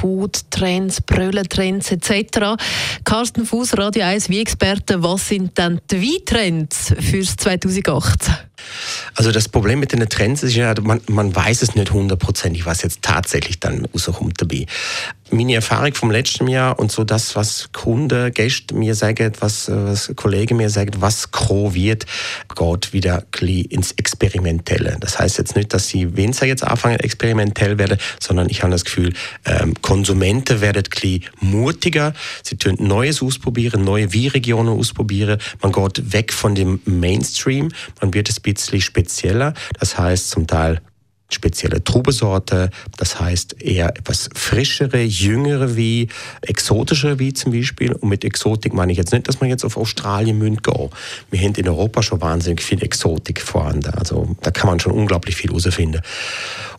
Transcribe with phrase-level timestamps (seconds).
[0.00, 2.56] Foodtrends, Brüllentrends etc.
[3.02, 8.48] Carsten Fuß, Radio 1 wie Experte, was sind denn die Weintrends fürs 2018?
[9.14, 12.82] Also das Problem mit den Trends ist ja, man, man weiß es nicht hundertprozentig, was
[12.82, 14.66] jetzt tatsächlich dann rauskommt dabei.
[15.30, 20.10] Meine Erfahrung vom letzten Jahr und so das, was Kunde, Gäste mir sagen, was, was
[20.16, 22.06] Kollegen mir sagen, was groß wird,
[22.56, 24.96] geht wieder ins Experimentelle.
[25.00, 28.84] Das heißt jetzt nicht, dass die Winzer jetzt anfangen experimentell werden, sondern ich habe das
[28.84, 29.12] Gefühl,
[29.44, 30.84] ähm, Konsumenten werden
[31.40, 37.70] mutiger, sie tun Neues ausprobieren, neue Wie-Regionen ausprobieren, man geht weg von dem Mainstream,
[38.02, 40.82] man wird ein bisschen spezieller, das heißt zum Teil
[41.30, 46.08] spezielle Trubesorte, das heißt eher etwas frischere, jüngere wie
[46.42, 47.92] exotischere wie zum Beispiel.
[47.92, 50.90] Und mit Exotik meine ich jetzt nicht, dass man jetzt auf Australien münd geht.
[51.30, 53.94] Wir haben in Europa schon wahnsinnig viel Exotik vorhanden.
[53.94, 56.02] Also da kann man schon unglaublich viel herausfinden.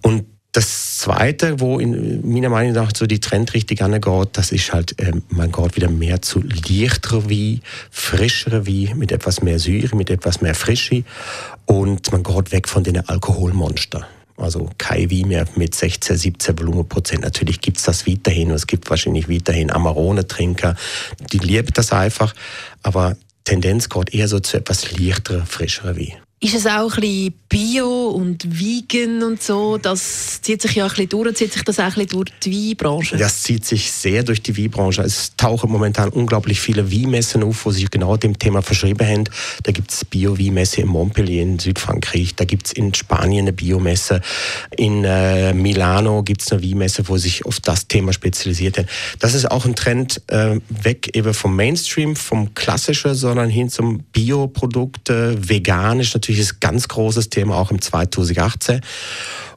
[0.00, 4.98] Und das Zweite, wo in meiner Meinung nach so die Trendrichtung angeht, das ist halt,
[4.98, 7.60] äh, man geht wieder mehr zu leichtere wie,
[7.90, 11.04] frischere wie, mit etwas mehr Säure, mit etwas mehr Frische
[11.66, 14.08] und man geht weg von den Alkoholmonster.
[14.38, 17.20] Also kein Wein mehr mit 16, 17 Volumenprozent.
[17.20, 20.74] Natürlich gibt es das weiterhin und es gibt wahrscheinlich weiterhin Amarone-Trinker,
[21.34, 22.34] die lieben das einfach,
[22.82, 26.23] aber Tendenz geht eher so zu etwas leichtere, frischere Wein.
[26.44, 29.78] Ist es auch ein bisschen Bio und Vegan und so?
[29.78, 31.34] Das zieht sich ja ein bisschen durch.
[31.36, 33.16] Zieht sich das auch ein bisschen durch die Weinbranche?
[33.16, 35.00] Das zieht sich sehr durch die Weinbranche.
[35.00, 39.24] Es tauchen momentan unglaublich viele Weinmessen auf, wo sich genau dem Thema verschrieben haben.
[39.62, 42.34] Da gibt es Bio-Weinmesse in Montpellier in Südfrankreich.
[42.34, 44.20] Da gibt es in Spanien eine Biomesse.
[44.76, 48.88] In äh, Milano gibt es eine Weinmesse, wo sich auf das Thema spezialisiert haben.
[49.18, 54.00] Das ist auch ein Trend äh, weg eben vom Mainstream, vom Klassischen, sondern hin zum
[54.12, 55.08] Bioprodukt.
[55.08, 58.80] Äh, vegan ist natürlich natürlich ein ganz großes Thema auch im 2018.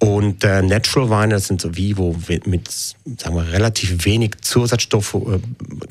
[0.00, 2.14] Und äh, Natural Weine, das sind so wie, wo
[2.44, 5.40] mit sagen wir, relativ wenig Zusatzstoffe äh,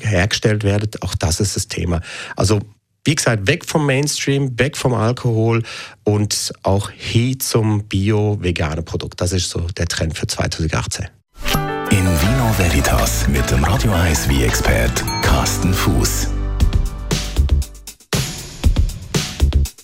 [0.00, 0.88] hergestellt werden.
[1.02, 2.00] Auch das ist das Thema.
[2.34, 2.60] Also
[3.04, 5.62] wie gesagt, weg vom Mainstream, weg vom Alkohol
[6.04, 9.20] und auch hin zum bio-veganen Produkt.
[9.20, 11.06] Das ist so der Trend für 2018.
[11.90, 16.37] In Vino Veritas mit dem Radio 1 wie expert Carsten Fuß.